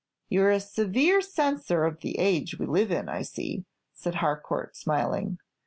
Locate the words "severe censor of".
0.59-1.99